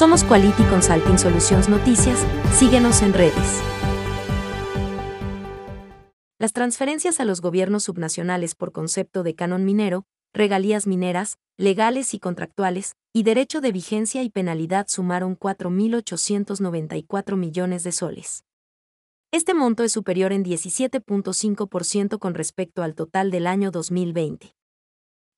[0.00, 3.60] Somos Quality Consulting Solutions Noticias, síguenos en redes.
[6.38, 12.18] Las transferencias a los gobiernos subnacionales por concepto de canon minero, regalías mineras, legales y
[12.18, 18.44] contractuales, y derecho de vigencia y penalidad sumaron 4.894 millones de soles.
[19.32, 24.54] Este monto es superior en 17.5% con respecto al total del año 2020.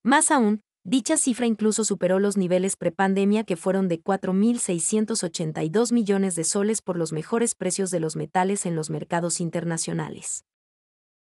[0.03, 6.43] Más aún, dicha cifra incluso superó los niveles prepandemia que fueron de 4.682 millones de
[6.43, 10.45] soles por los mejores precios de los metales en los mercados internacionales.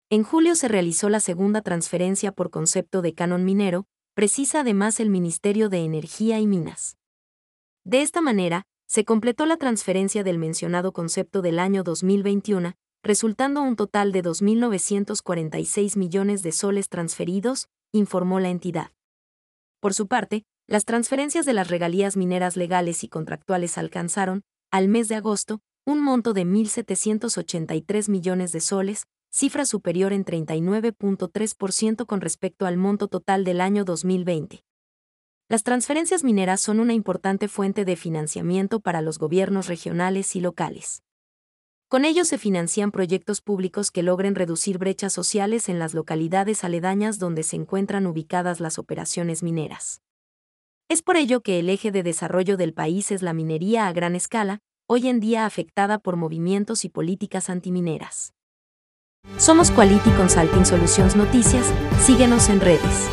[0.10, 5.10] En julio se realizó la segunda transferencia por concepto de canon minero, precisa además el
[5.10, 6.98] Ministerio de Energía y Minas.
[7.84, 12.74] De esta manera, se completó la transferencia del mencionado concepto del año 2021,
[13.04, 18.92] resultando un total de 2.946 millones de soles transferidos, informó la entidad.
[19.82, 25.08] Por su parte, las transferencias de las regalías mineras legales y contractuales alcanzaron, al mes
[25.08, 32.68] de agosto, un monto de 1.783 millones de soles, cifra superior en 39.3% con respecto
[32.68, 34.64] al monto total del año 2020.
[35.50, 41.02] Las transferencias mineras son una importante fuente de financiamiento para los gobiernos regionales y locales.
[41.92, 47.20] Con ello se financian proyectos públicos que logren reducir brechas sociales en las localidades aledañas
[47.20, 50.02] donde se encuentran ubicadas las operaciones mineras.
[50.88, 54.16] Es por ello que el eje de desarrollo del país es la minería a gran
[54.16, 58.34] escala, hoy en día afectada por movimientos y políticas antimineras.
[59.36, 63.10] Somos Quality Consulting Solutions Noticias, síguenos en redes.